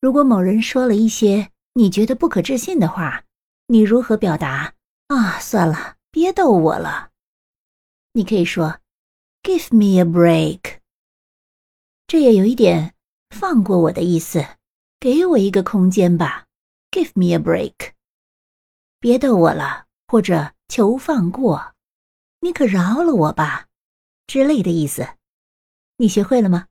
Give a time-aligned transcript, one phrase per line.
[0.00, 3.24] 如果某人说了一些你觉得不可置信的话
[3.66, 4.74] 你如何表达？
[5.08, 7.10] 啊算了别逗我了。
[8.12, 8.80] 你可以说
[9.42, 10.78] give me a break
[12.06, 12.94] 这也有一点
[13.30, 14.44] 放过我的意思
[14.98, 16.46] 给我一个空间吧
[16.90, 17.92] give me a break
[18.98, 21.74] 别逗我了或者求放过。
[22.40, 23.66] 你可饶了我吧
[24.26, 25.06] 之类的意思。
[25.98, 26.66] 你学会了吗？